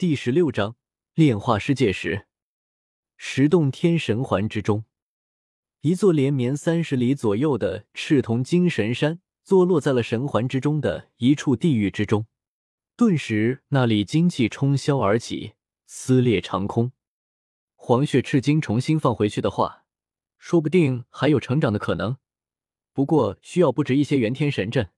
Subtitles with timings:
[0.00, 0.76] 第十六章
[1.12, 2.26] 炼化世界时，
[3.18, 4.86] 十洞天神环之中，
[5.82, 12.24] 一座连绵三十里左右的赤铜精神山，坐落在了神环之中的一处地狱之中。
[12.96, 15.52] 顿时，那里精气冲霄而起，
[15.84, 16.92] 撕裂长空。
[17.74, 19.84] 黄血赤金重新放回去的话，
[20.38, 22.16] 说不定还有成长的可能。
[22.94, 24.88] 不过，需要布置一些元天神阵。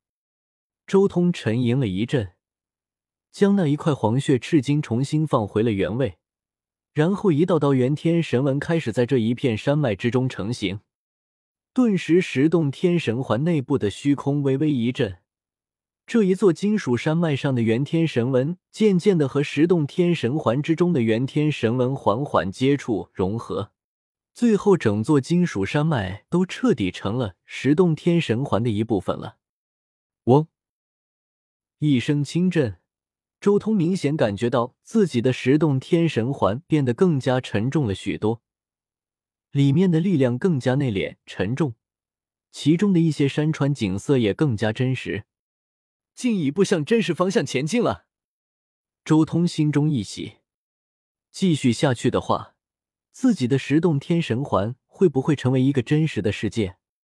[0.87, 2.35] 周通沉吟了一阵，
[3.33, 6.19] 将那一块黄血赤金重新放回了原位，
[6.93, 10.81] 然后一道道元天神纹开始在这一片山脉之中成型。
[11.73, 15.19] 顿时，十洞天神环内部的虚空微微一震。
[16.05, 23.73] 这一座金属山脉上的元天神纹，渐渐的和十洞天神环之中的元天神纹缓缓接触融合，
[24.35, 29.39] 最后整座金属山脉都彻底成了十洞天神环的一部分了。
[30.25, 30.49] 嗡，
[31.79, 32.77] 一声轻震，
[33.43, 38.41] 周通明显感觉到自己的十洞天神环变得更加沉重了许多，
[39.51, 41.75] 里面的力量更加内敛沉重，
[42.53, 45.25] 其中的一些山川景色也更加真实。
[46.15, 48.07] 进一步向真实方向前进了，
[49.05, 50.35] 周通心中一喜。
[51.33, 52.55] 继续下去的话，
[53.11, 56.77] 自己的十洞天神环会不会成为一个真实的世界？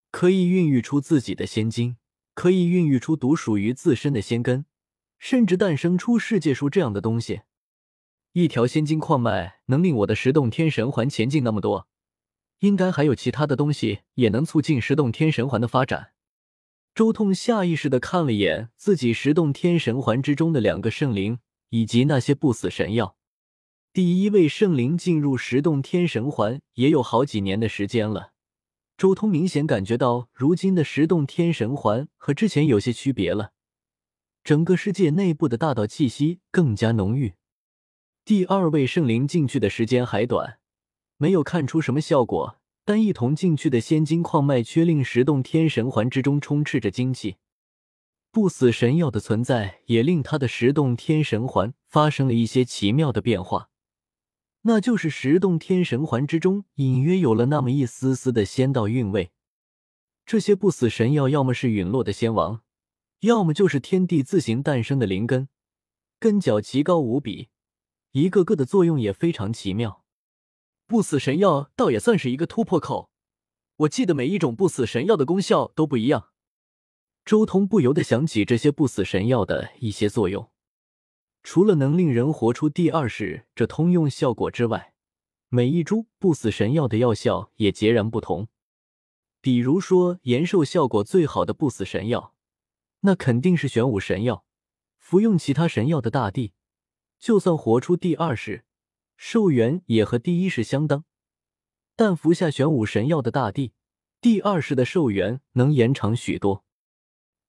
[0.10, 1.98] 可以孕育出自己的仙晶，
[2.34, 4.66] 可以孕育出独属于自身的仙根，
[5.28, 7.42] 甚至诞生出世界树这样的东西。
[8.34, 11.88] 一条仙金矿脉能令我的十洞天神环前进那么多，
[12.60, 16.12] 应该还有其他的东西也能促进十洞天神环的发展。
[16.94, 23.18] 周通下意识的看了眼自己十洞天神环之中的两个圣灵，以及那些不死神药。
[23.92, 28.34] 第一位圣灵进入十洞天神环也有好几年的时间了。
[28.96, 33.54] 周通明显感觉到，如今的十洞天神环和之前有些区别了，
[34.46, 37.34] 整个世界内部的大道气息更加浓郁。
[38.24, 40.60] 第二位圣灵进去的时间还短，
[41.18, 42.60] 没有看出什么效果。
[42.88, 47.38] 但一同进去的仙金矿脉却令十洞天神环之中充斥着精气，
[48.32, 53.72] 不死神药的存在也令他的十洞天神环发生了一些奇妙的变化，
[54.62, 59.32] 那就是十洞天神环之中隐约有了那么一丝丝的仙道韵味。
[60.24, 62.62] 这些不死神药要么是陨落的仙王，
[63.22, 65.50] 要么就是天地自行诞生的灵根，
[66.20, 67.50] 根脚奇高无比，
[68.12, 70.04] 一个个的作用也非常奇妙。
[70.86, 73.10] 不死神药倒也算是一个突破口。
[73.78, 76.30] 我记得每一种不死神药的功效都不一样。
[77.26, 80.52] 周通不由得想起这些不死神药的一些作用，
[81.42, 84.94] 除了能令人活出第二世这通用效果之外，
[85.50, 88.48] 每一株不死神药的药效也截然不同。
[89.42, 92.35] 比如说延寿效果最好的不死神药，
[93.06, 94.44] 那肯定是玄武神药。
[94.98, 96.54] 服用其他神药的大帝，
[97.20, 98.66] 就算活出第二世。
[99.16, 101.06] 寿元也和第一世相当，
[101.96, 103.74] 但服下玄武神药的大帝，
[104.20, 106.66] 第二世的寿元能延长许多。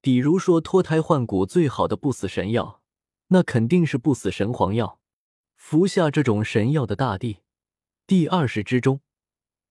[0.00, 2.82] 比如说脱胎换骨最好的不死神药，
[3.28, 5.00] 那肯定是不死神皇药。
[5.56, 7.38] 服下这种神药的大帝，
[8.06, 9.00] 第二世之中，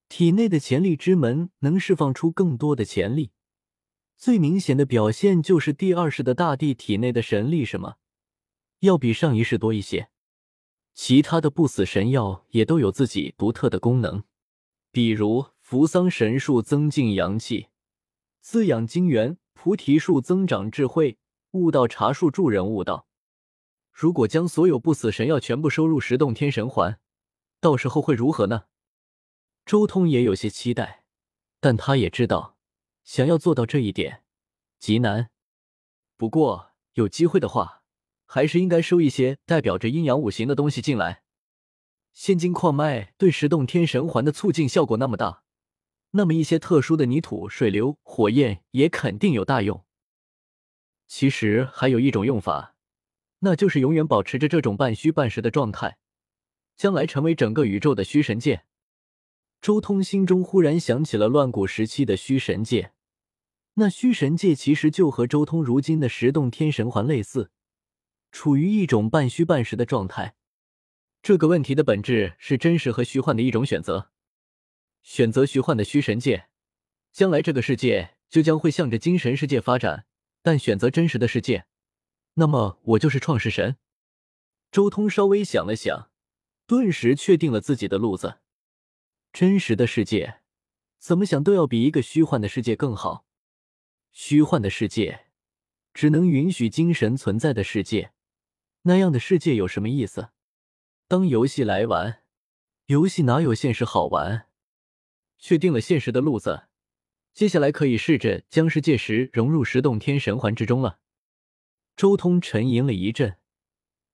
[0.09, 3.31] 体内的潜力之门能释放出更多的潜力。
[4.17, 7.97] 最明显的表现就是第二世的大帝体内的神力什么，
[8.79, 10.09] 要比上一世多一些。
[10.93, 14.23] 其他的不死神药也都有自己独特的功能，
[14.91, 17.67] 比如扶桑神树增进阳气，
[18.39, 21.17] 滋养精元；菩提树增长智慧；
[21.51, 23.07] 悟道茶树助人悟道。
[23.91, 26.99] 如果将所有不死神药全部收入十洞天神环，
[27.59, 28.63] 到时候会如何呢？
[29.65, 31.03] 周通也有些期待，
[31.59, 32.54] 但他也知道，
[33.05, 34.23] 想要做到这一点
[34.77, 35.29] 极难。
[36.17, 37.83] 不过有机会的话。
[38.27, 41.21] 还是应该收一些代表着阴阳五行的东西进来。
[42.11, 45.43] 仙金矿脉对十洞天神环的促进效果那么大，
[46.11, 49.85] 那么一些特殊的泥土、水流、火焰也肯定有大用。
[51.05, 52.75] 其实还有一种用法，
[53.39, 55.99] 那就是永远保持着这种半虚半实的状态，
[56.75, 58.65] 将来成为整个宇宙的虚神界。
[59.61, 62.91] 周通心中忽然想起了乱古时期的虚神界，
[63.75, 67.51] 那虚神界其实就和周通如今的十洞天神环类似。
[68.31, 70.35] 处于一种半虚半实的状态，
[71.21, 74.11] 这个问题的本质是真实和虚幻的一种选择。
[75.03, 76.47] 选择虚幻的虚神界，
[77.11, 80.05] 将来这个世界就将会向着精神世界发展；
[80.41, 81.65] 但选择真实的世界，
[82.33, 83.77] 那么我就是创世神。
[84.71, 86.09] 周通稍微想了想，
[86.65, 88.39] 顿时确定了自己的路子。
[89.31, 90.41] 真实的世界，
[90.97, 93.25] 怎么想都要比一个虚幻的世界更好。
[94.17, 95.25] 虚幻的世界，
[95.93, 98.13] 只能允许精神存在的世界。
[98.83, 100.29] 那样的世界有什么意思？
[101.09, 102.23] 当游戏来玩。
[102.85, 104.47] 游戏哪有现实好玩？
[105.37, 106.67] 确定了现实的路子，
[107.33, 110.99] 接下来可以试着将世界石融入十洞天神环之中了。
[111.97, 113.37] 周通沉吟了一阵，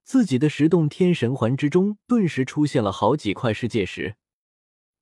[0.03, 4.15] 自己的十洞天神环之中顿时出现了好几块世界石，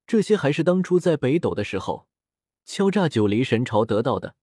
[0.05, 2.09] 这些还是当初在北斗的时候
[2.65, 4.35] 敲诈九黎神朝得到的，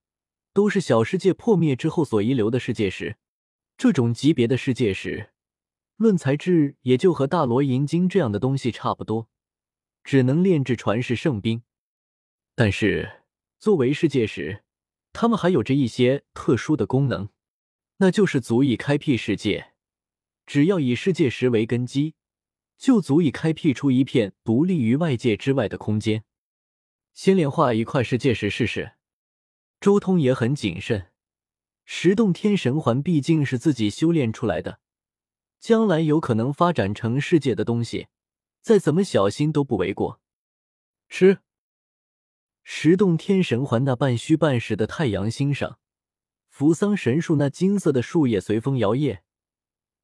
[0.57, 3.19] 都是小世界破灭之后所遗留的世界石。
[3.77, 5.29] 这种级别的世界石。
[5.97, 9.29] 论材质，也就和大罗银晶这样的东西差不多，
[10.03, 11.63] 只能炼制传世圣兵。
[12.55, 13.25] 但是
[13.59, 14.65] 作为世界石，
[15.13, 17.29] 它们还有着一些特殊的功能，
[17.99, 19.75] 那就是足以开辟世界。
[20.47, 22.15] 只要以世界石为根基，
[22.79, 26.25] 就足以开辟出一片独立于外界之外的空间。
[27.13, 28.96] 先炼化一块世界石试试。
[29.87, 31.13] 周通也很谨慎，
[31.85, 34.81] 十洞天神环毕竟是自己修炼出来的。
[35.61, 38.09] 将来有可能发展成世界的东西，
[38.61, 40.21] 再怎么小心都不为过。
[41.09, 41.39] 吃，
[42.65, 45.79] 十洞天神环那半虚半实的太阳星上，
[46.49, 49.21] 扶桑神树那金色的树叶随风摇曳，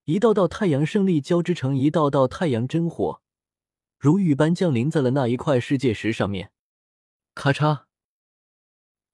[0.04, 3.20] 一道道太阳胜利交织成一道道太阳真火，
[3.98, 6.52] 如雨般降临在了那一块世界石上面。
[7.34, 7.86] 咔嚓，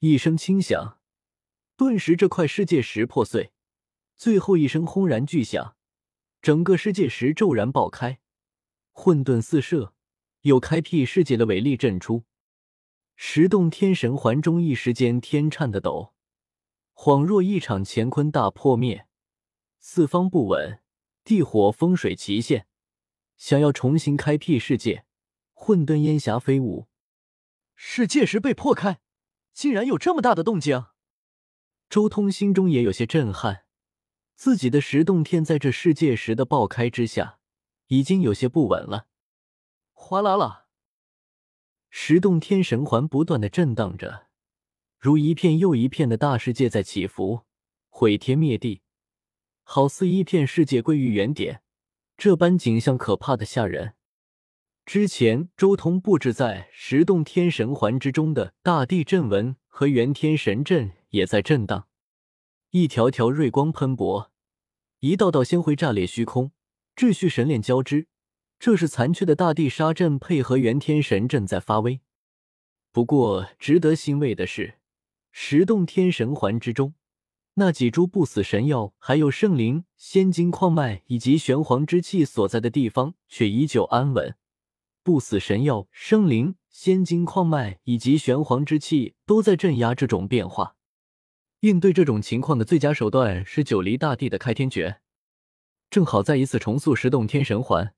[0.01, 1.01] 一声轻响，
[1.77, 3.53] 顿时这块世界石破碎，
[4.17, 5.75] 最后一声轰然巨响。
[6.41, 8.21] 整个世界石骤然爆开，
[8.93, 9.93] 混沌四射，
[10.43, 12.23] 有开辟世界的伟力震出。
[13.17, 16.15] 十洞天神环中一时间天颤的抖，
[16.95, 19.09] 恍若一场乾坤大破灭，
[19.81, 20.81] 四方不稳，
[21.25, 22.69] 地火风水齐现，
[23.37, 25.05] 想要重新开辟世界，
[25.55, 26.87] 混沌烟霞飞舞。
[27.75, 29.01] 世界石被破开，
[29.59, 30.87] 竟然有这么大的动静！
[31.91, 33.65] 周通心中也有些震撼。
[34.37, 37.41] 自己的十洞天在这世界石的爆开之下，
[37.89, 39.09] 已经有些不稳了。
[39.95, 40.67] 哗啦啦，
[41.91, 44.29] 十洞天神环不断的震荡着，
[44.97, 47.41] 如一片又一片的大世界在起伏，
[47.89, 48.83] 毁天灭地，
[49.65, 51.65] 好似一片世界归于原点，
[52.17, 53.97] 这般景象可怕的吓人。
[54.89, 61.89] 之前周通布置在十洞天神环之中的大地阵纹和元天神阵也在震荡。
[62.71, 64.31] 一条条锐光喷薄，
[65.01, 66.53] 一道道仙辉炸裂虚空，
[66.97, 68.07] 秩序神链交织。
[68.59, 72.01] 这是残缺的大地杀阵配合元天神阵在发威。
[72.91, 74.77] 不过，值得欣慰的是，
[75.31, 76.95] 十洞天神环之中
[77.57, 84.35] 那几株不死神药，还有圣灵、仙金矿脉以及玄黄之气所在的地方，却依旧安稳。
[85.09, 90.77] 不死神药、生灵、仙金矿脉以及玄黄之气都在镇压这种变化。
[91.61, 95.01] 应对这种情况的最佳手段是九黎大帝的开天诀，
[95.89, 97.95] 正好再一次重塑十洞天神环，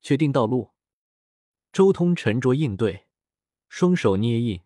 [0.00, 0.70] 确定道路。
[1.74, 3.04] 周通沉着应对，
[3.68, 4.62] 双手捏印，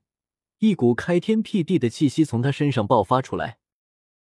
[0.60, 3.58] 一股开天辟地的气息从他身上爆发出来，